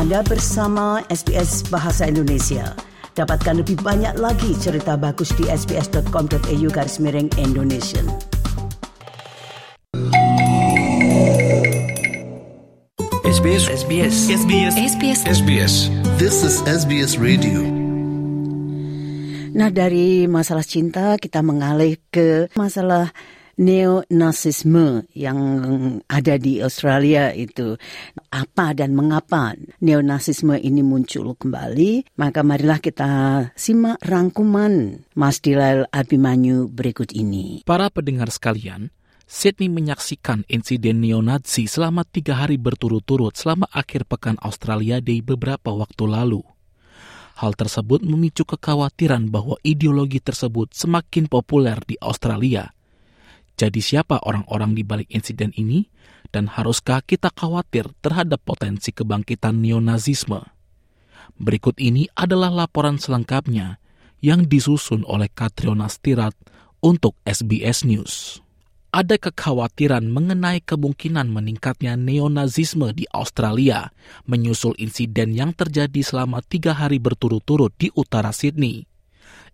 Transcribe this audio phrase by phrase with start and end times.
[0.00, 2.72] Anda bersama SBS Bahasa Indonesia.
[3.12, 8.00] Dapatkan lebih banyak lagi cerita bagus di sbs.com.au garis miring Indonesia.
[13.28, 15.74] SBS SBS SBS SBS SBS
[16.16, 17.60] This is SBS Radio.
[19.52, 23.12] Nah dari masalah cinta kita mengalih ke masalah
[23.60, 25.38] neonasisme yang
[26.08, 27.76] ada di Australia itu
[28.32, 29.52] apa dan mengapa
[29.84, 33.12] neonasisme ini muncul kembali maka marilah kita
[33.52, 37.60] simak rangkuman Mas Dilail Abimanyu berikut ini.
[37.68, 38.88] Para pendengar sekalian,
[39.28, 46.08] Sydney menyaksikan insiden neonazi selama tiga hari berturut-turut selama akhir pekan Australia Day beberapa waktu
[46.08, 46.42] lalu.
[47.38, 52.74] Hal tersebut memicu kekhawatiran bahwa ideologi tersebut semakin populer di Australia.
[53.60, 55.84] Jadi siapa orang-orang di balik insiden ini?
[56.32, 60.40] Dan haruskah kita khawatir terhadap potensi kebangkitan neonazisme?
[61.36, 63.76] Berikut ini adalah laporan selengkapnya
[64.24, 66.32] yang disusun oleh Katriona Stirat
[66.80, 68.40] untuk SBS News
[68.90, 73.94] ada kekhawatiran mengenai kemungkinan meningkatnya neonazisme di Australia
[74.26, 78.89] menyusul insiden yang terjadi selama tiga hari berturut-turut di utara Sydney.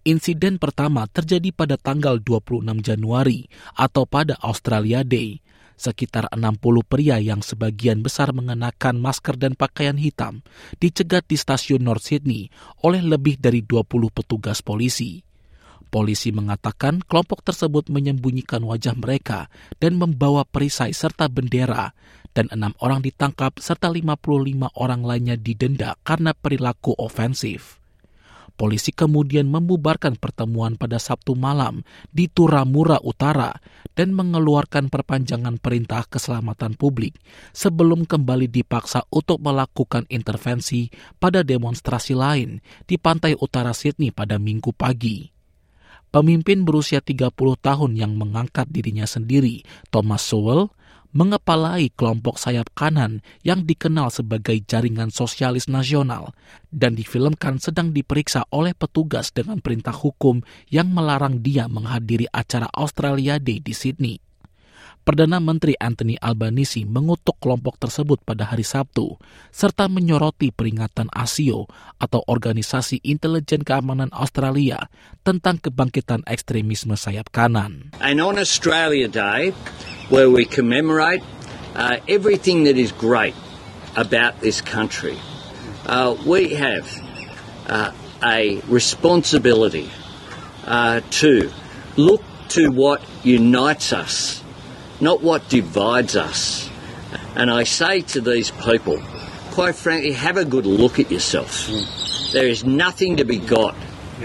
[0.06, 5.42] Insiden pertama terjadi pada tanggal 26 Januari atau pada Australia Day.
[5.74, 10.46] Sekitar 60 pria yang sebagian besar mengenakan masker dan pakaian hitam
[10.78, 12.46] dicegat di stasiun North Sydney
[12.86, 13.82] oleh lebih dari 20
[14.14, 15.26] petugas polisi.
[15.90, 19.50] Polisi mengatakan kelompok tersebut menyembunyikan wajah mereka
[19.82, 21.90] dan membawa perisai serta bendera
[22.30, 27.82] dan enam orang ditangkap serta 55 orang lainnya didenda karena perilaku ofensif.
[28.56, 33.52] Polisi kemudian membubarkan pertemuan pada Sabtu malam di Turamura Utara
[33.92, 37.20] dan mengeluarkan perpanjangan perintah keselamatan publik
[37.52, 40.88] sebelum kembali dipaksa untuk melakukan intervensi
[41.20, 45.28] pada demonstrasi lain di pantai utara Sydney pada minggu pagi.
[46.08, 50.72] Pemimpin berusia 30 tahun yang mengangkat dirinya sendiri, Thomas Sowell,
[51.16, 56.36] mengepalai kelompok sayap kanan yang dikenal sebagai jaringan sosialis nasional
[56.68, 63.40] dan difilmkan sedang diperiksa oleh petugas dengan perintah hukum yang melarang dia menghadiri acara Australia
[63.40, 64.16] Day di Sydney.
[65.06, 69.14] Perdana Menteri Anthony Albanese mengutuk kelompok tersebut pada hari Sabtu,
[69.54, 71.70] serta menyoroti peringatan ASIO
[72.02, 74.90] atau Organisasi Intelijen Keamanan Australia
[75.22, 77.94] tentang kebangkitan ekstremisme sayap kanan.
[78.02, 79.54] And on Australia Day,
[80.08, 81.22] where we commemorate
[81.74, 83.34] uh, everything that is great
[83.96, 85.18] about this country,
[85.86, 86.86] uh, we have
[87.66, 89.90] uh, a responsibility
[90.64, 91.50] uh, to
[91.96, 94.42] look to what unites us
[95.00, 96.70] not what divides us.
[97.34, 99.00] And I say to these people,
[99.52, 101.68] quite frankly, have a good look at yourself.
[102.32, 103.76] There is nothing to be got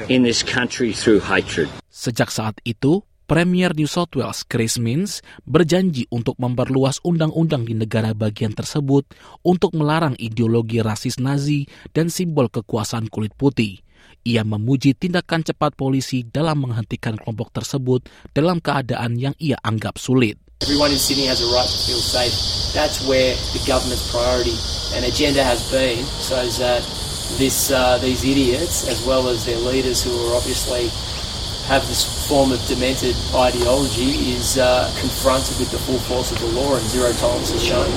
[0.07, 1.67] in this country through hatred.
[1.91, 8.11] Sejak saat itu, Premier New South Wales Chris Minns berjanji untuk memperluas undang-undang di negara
[8.11, 9.07] bagian tersebut
[9.47, 11.63] untuk melarang ideologi rasis Nazi
[11.95, 13.79] dan simbol kekuasaan kulit putih.
[14.27, 18.03] Ia memuji tindakan cepat polisi dalam menghentikan kelompok tersebut
[18.35, 20.35] dalam keadaan yang ia anggap sulit.
[20.67, 22.35] Everyone in Sydney has a right to feel safe.
[22.75, 24.59] That's where the government's priority
[24.91, 26.83] and agenda has been, so that
[27.39, 30.91] this uh, these idiots, as well as their leaders, who are obviously
[31.71, 36.51] have this form of demented ideology, is uh, confronted with the full force of the
[36.51, 37.87] law and zero tolerance is shown.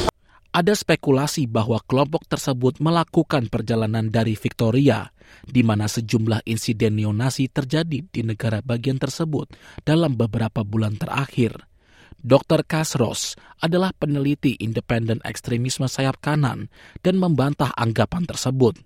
[0.54, 5.10] Ada spekulasi bahwa kelompok tersebut melakukan perjalanan dari Victoria,
[5.42, 9.50] di mana sejumlah insiden neonasi terjadi di negara bagian tersebut
[9.82, 11.66] dalam beberapa bulan terakhir.
[12.22, 12.62] Dr.
[12.62, 16.70] Kasros adalah peneliti independen ekstremisme sayap kanan
[17.02, 18.78] dan membantah anggapan tersebut.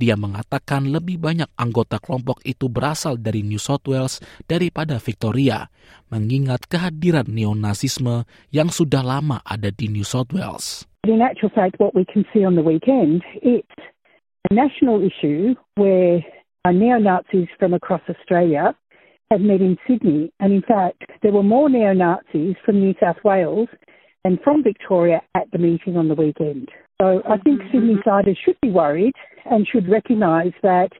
[0.00, 4.16] Dia mengatakan lebih banyak anggota kelompok itu berasal dari New South Wales
[4.48, 5.68] daripada Victoria,
[6.08, 10.88] mengingat kehadiran neonazisme yang sudah lama ada di New South Wales.
[11.04, 13.76] In actual fact, what we can see on the weekend, it's
[14.48, 16.24] a national issue where
[16.64, 18.72] neo-Nazis from across Australia
[19.30, 20.32] have met in Sydney.
[20.40, 23.68] And in fact, there were more neo Nazis from New South Wales
[24.24, 26.72] and from Victoria at the meeting on the weekend.
[27.00, 29.16] So I think Sydney siders should be worried
[29.48, 30.92] and should recognise that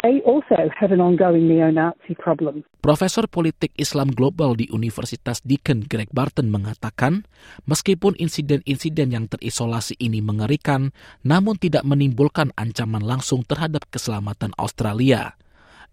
[0.00, 2.64] they also have an ongoing neo-Nazi problem.
[2.80, 7.28] Profesor Politik Islam Global di Universitas Deakin Greg Barton mengatakan,
[7.68, 15.36] meskipun insiden-insiden yang terisolasi ini mengerikan, namun tidak menimbulkan ancaman langsung terhadap keselamatan Australia.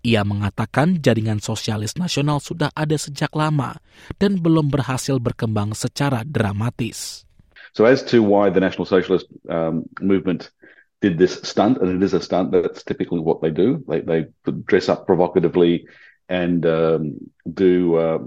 [0.01, 3.77] Ia mengatakan jaringan sosialis nasional sudah ada sejak lama
[4.15, 7.27] dan belum berhasil berkembang secara dramatis.
[7.73, 10.49] So as to why the National Socialist um, movement
[11.01, 12.51] did this stunt, and it is a stunt.
[12.51, 13.83] That's typically what they do.
[13.87, 14.25] They they
[14.65, 15.85] dress up provocatively
[16.31, 17.17] and um,
[17.53, 18.19] do uh,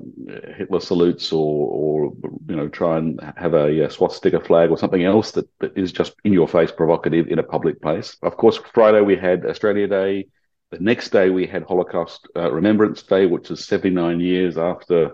[0.59, 2.13] Hitler salutes or, or
[2.49, 5.91] you know try and have a, a, swastika flag or something else that, that is
[5.91, 8.19] just in your face provocative in a public place.
[8.23, 10.27] Of course, Friday we had Australia Day.
[10.71, 15.13] The next day we had Holocaust uh, Remembrance Day, which is 79 years after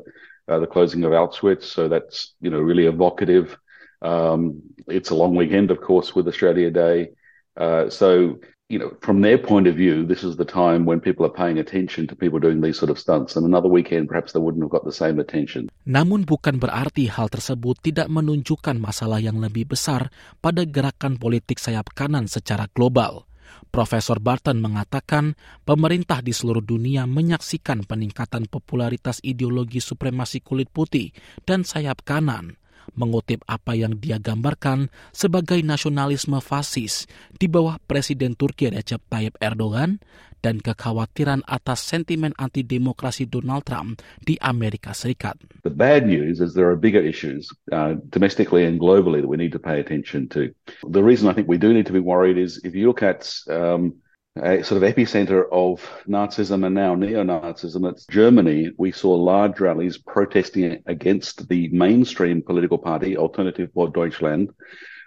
[0.49, 1.65] uh, the closing of Auschwitz.
[1.65, 3.57] So that's you know really evocative.
[4.03, 7.11] Um, it's a long weekend, of course, with Australia Day.
[7.57, 11.27] Uh, so you know, from their point of view, this is the time when people
[11.27, 13.35] are paying attention to people doing these sort of stunts.
[13.35, 15.67] And another weekend, perhaps they wouldn't have got the same attention.
[15.91, 21.91] Namun bukan berarti hal tersebut tidak menunjukkan masalah yang lebih besar pada gerakan politik sayap
[21.99, 23.27] kanan secara global.
[23.75, 25.35] Profesor Barton mengatakan
[25.67, 31.11] pemerintah di seluruh dunia menyaksikan peningkatan popularitas ideologi supremasi kulit putih
[31.43, 32.60] dan sayap kanan
[32.99, 37.07] mengutip apa yang dia gambarkan sebagai nasionalisme fasis
[37.37, 40.03] di bawah Presiden Turki Recep Tayyip Erdogan
[40.41, 45.37] dan kekhawatiran atas sentimen anti-demokrasi Donald Trump di Amerika Serikat.
[45.63, 49.53] The bad news is there are bigger issues uh, domestically and globally that we need
[49.53, 50.49] to pay attention to.
[50.89, 53.29] The reason I think we do need to be worried is if you look at
[53.53, 54.01] um,
[54.37, 57.91] a sort of epicenter of Nazism and now neo-Nazism.
[57.91, 58.71] It's Germany.
[58.79, 64.51] We saw large rallies protesting against the mainstream political party, Alternative for Deutschland,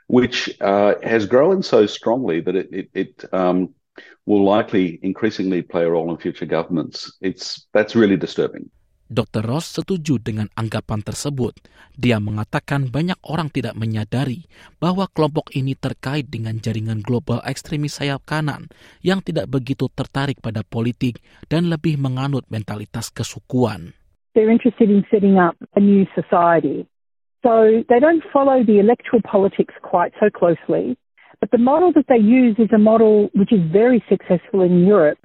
[0.08, 3.74] which uh, has grown so strongly that it, it, it um,
[4.26, 7.18] will likely increasingly play a role in future governments.
[7.22, 8.70] It's that's really disturbing.
[9.12, 9.44] Dr.
[9.44, 11.60] Ross setuju dengan anggapan tersebut.
[11.94, 14.48] Dia mengatakan banyak orang tidak menyadari
[14.80, 18.72] bahwa kelompok ini terkait dengan jaringan global ekstremis sayap kanan
[19.04, 21.20] yang tidak begitu tertarik pada politik
[21.52, 23.94] dan lebih menganut mentalitas kesukuan.
[24.34, 26.90] They're interested in setting up a new society.
[27.44, 30.98] So they don't follow the electoral politics quite so closely.
[31.44, 35.20] But the model that they use is a model which is very successful in Europe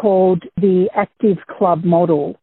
[0.00, 2.38] called the active club model.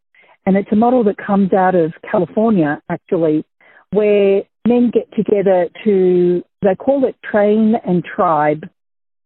[0.45, 3.45] And it's a model that comes out of California, actually,
[3.91, 8.69] where men get together to, they call it train and tribe,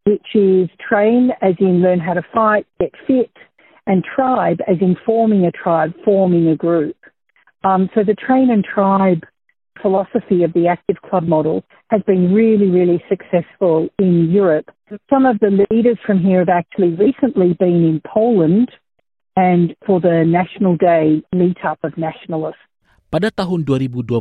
[0.05, 3.31] which is train as in learn how to fight, get fit,
[3.87, 6.97] and tribe as in forming a tribe, forming a group.
[7.63, 9.23] Um, so the train and tribe
[9.81, 14.69] philosophy of the active club model has been really, really successful in Europe.
[15.09, 18.69] Some of the leaders from here have actually recently been in Poland
[19.37, 22.59] and for the National Day meetup of nationalists.
[23.07, 24.19] Pada tahun 2022,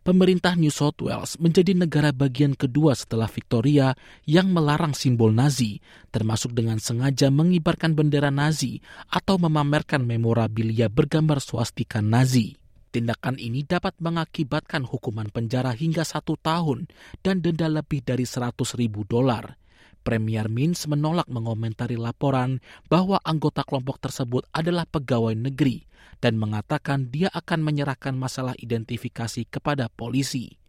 [0.00, 3.92] pemerintah New South Wales menjadi negara bagian kedua setelah Victoria
[4.24, 5.76] yang melarang simbol Nazi,
[6.08, 8.80] termasuk dengan sengaja mengibarkan bendera Nazi
[9.12, 12.56] atau memamerkan memorabilia bergambar swastika Nazi.
[12.92, 16.88] Tindakan ini dapat mengakibatkan hukuman penjara hingga satu tahun
[17.20, 19.61] dan denda lebih dari 100 ribu dolar.
[20.02, 22.58] Premier Mins menolak mengomentari laporan
[22.90, 25.86] bahwa anggota kelompok tersebut adalah pegawai negeri
[26.22, 30.61] dan mengatakan dia akan menyerahkan masalah identifikasi kepada polisi.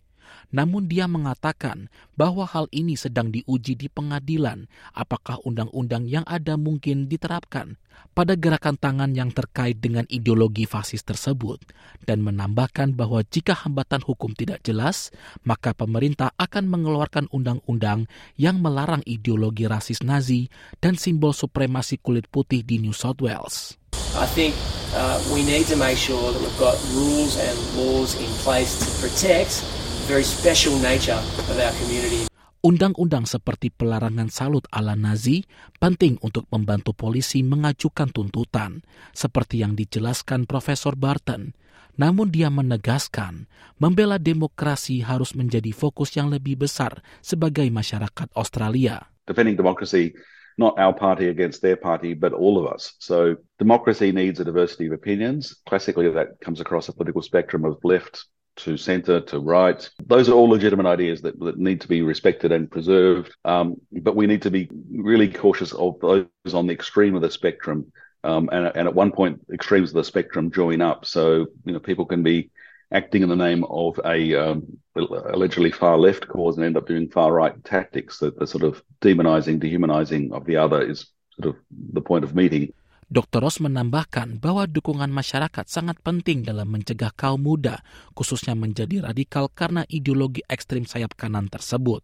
[0.53, 7.09] Namun dia mengatakan bahwa hal ini sedang diuji di pengadilan apakah undang-undang yang ada mungkin
[7.09, 7.77] diterapkan
[8.13, 11.57] pada gerakan tangan yang terkait dengan ideologi fasis tersebut
[12.05, 15.09] dan menambahkan bahwa jika hambatan hukum tidak jelas,
[15.41, 18.05] maka pemerintah akan mengeluarkan undang-undang
[18.37, 20.45] yang melarang ideologi rasis Nazi
[20.77, 23.81] dan simbol supremasi kulit putih di New South Wales.
[24.13, 24.53] I think
[24.93, 28.89] uh, we need to make sure that we've got rules and laws in place to
[29.01, 29.65] protect
[30.05, 32.27] very special nature of our community.
[32.63, 35.43] Undang-undang seperti pelarangan salut ala Nazi
[35.83, 41.51] penting untuk membantu polisi mengajukan tuntutan, seperti yang dijelaskan Profesor Barton.
[41.99, 49.11] Namun dia menegaskan, membela demokrasi harus menjadi fokus yang lebih besar sebagai masyarakat Australia.
[49.27, 50.15] Defending democracy
[50.57, 52.93] not our party against their party, but all of us.
[52.99, 55.55] So democracy needs a diversity of opinions.
[55.65, 59.89] Classically, that comes across a political spectrum of left, to centre to right.
[60.05, 63.35] Those are all legitimate ideas that, that need to be respected and preserved.
[63.43, 67.31] Um, but we need to be really cautious of those on the extreme of the
[67.31, 67.91] spectrum.
[68.23, 71.05] Um, and, and at one point, extremes of the spectrum join up.
[71.05, 72.51] So, you know, people can be
[72.91, 77.09] acting in the name of a um, allegedly far left cause and end up doing
[77.09, 78.19] far right tactics.
[78.19, 81.07] That the sort of demonizing, dehumanizing of the other is
[81.41, 82.71] sort of the point of meeting.
[83.11, 83.43] Dr.
[83.43, 87.83] Ross menambahkan bahwa dukungan masyarakat sangat penting dalam mencegah kaum muda,
[88.15, 92.03] khususnya menjadi radikal karena ideologi ekstrim sayap kanan tersebut.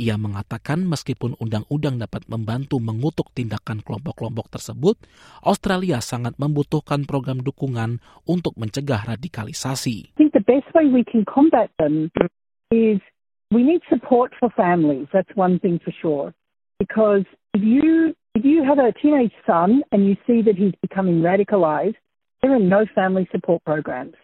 [0.00, 4.96] Ia mengatakan meskipun undang-undang dapat membantu mengutuk tindakan kelompok-kelompok tersebut,
[5.44, 10.08] Australia sangat membutuhkan program dukungan untuk mencegah radikalisasi.
[10.08, 12.08] I think the best way we can combat them
[12.72, 12.96] is
[13.52, 15.10] we need support for families.
[15.12, 16.32] That's one thing for sure.
[16.80, 21.20] Because if you if you have a teenage son and you see that he's becoming
[21.20, 21.96] radicalized,
[22.42, 24.14] there are no family support programs.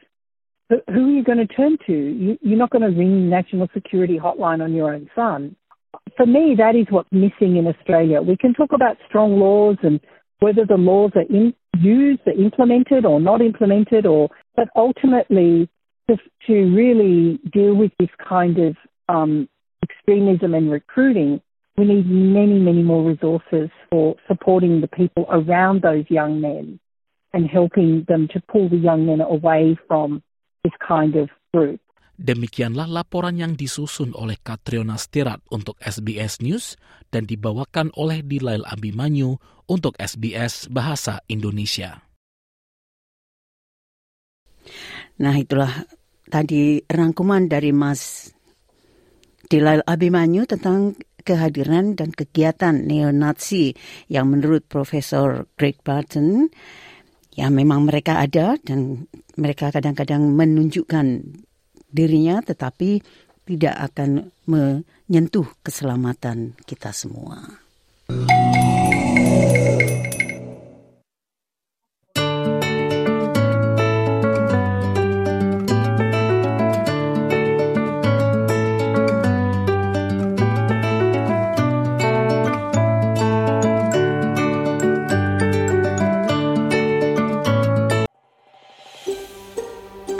[0.68, 1.92] Who are you going to turn to?
[1.92, 5.56] You, you're not going to ring National Security Hotline on your own son.
[6.16, 8.23] For me, that is what's missing in Australia.
[8.23, 10.00] We can talk about strong laws and
[10.40, 15.68] whether the laws are in, used, are implemented or not implemented, or but ultimately
[16.09, 16.16] to,
[16.47, 18.76] to really deal with this kind of
[19.09, 19.49] um,
[19.83, 21.40] extremism and recruiting,
[21.76, 26.80] we need many, many more resources for supporting the people around those young men
[27.37, 30.25] and helping them to pull the young men away from
[30.64, 31.80] this kind of group.
[32.16, 36.80] Demikianlah laporan yang disusun oleh Katriona Stirat untuk SBS News
[37.12, 39.37] dan dibawakan oleh Dilail Abimanyu
[39.68, 42.00] untuk SBS Bahasa Indonesia.
[45.21, 45.85] Nah itulah
[46.33, 48.33] tadi rangkuman dari Mas
[49.52, 53.75] Dilail Abimanyu tentang kehadiran dan kegiatan neonazi
[54.06, 56.47] yang menurut Profesor Greg Barton
[57.35, 61.26] ya memang mereka ada dan mereka kadang-kadang menunjukkan
[61.90, 63.02] dirinya tetapi
[63.47, 67.66] tidak akan menyentuh keselamatan kita semua.